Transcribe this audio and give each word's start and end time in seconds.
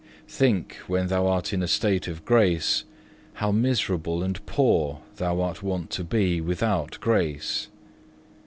Think 0.27 0.77
when 0.87 1.09
thou 1.09 1.27
art 1.27 1.53
in 1.53 1.61
a 1.61 1.67
state 1.67 2.07
of 2.07 2.25
grace 2.25 2.85
how 3.33 3.51
miserable 3.51 4.23
and 4.23 4.43
poor 4.47 5.01
thou 5.17 5.39
art 5.41 5.61
wont 5.61 5.91
to 5.91 6.03
be 6.03 6.41
without 6.41 6.97
grace. 6.99 7.67